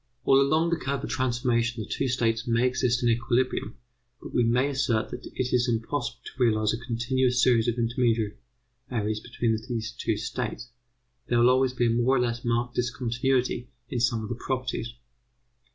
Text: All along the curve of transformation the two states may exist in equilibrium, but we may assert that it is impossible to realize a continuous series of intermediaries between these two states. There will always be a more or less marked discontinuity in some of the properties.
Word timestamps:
All 0.25 0.41
along 0.41 0.71
the 0.71 0.77
curve 0.77 1.03
of 1.03 1.11
transformation 1.11 1.83
the 1.83 1.87
two 1.87 2.07
states 2.07 2.47
may 2.47 2.65
exist 2.65 3.03
in 3.03 3.09
equilibrium, 3.09 3.75
but 4.19 4.33
we 4.33 4.43
may 4.43 4.67
assert 4.67 5.11
that 5.11 5.27
it 5.27 5.53
is 5.53 5.69
impossible 5.69 6.21
to 6.25 6.43
realize 6.43 6.73
a 6.73 6.79
continuous 6.83 7.39
series 7.43 7.67
of 7.67 7.77
intermediaries 7.77 9.19
between 9.19 9.55
these 9.69 9.91
two 9.91 10.17
states. 10.17 10.69
There 11.27 11.37
will 11.37 11.51
always 11.51 11.73
be 11.73 11.85
a 11.85 11.89
more 11.91 12.15
or 12.15 12.19
less 12.19 12.43
marked 12.43 12.73
discontinuity 12.73 13.69
in 13.89 13.99
some 13.99 14.23
of 14.23 14.29
the 14.29 14.33
properties. 14.33 14.91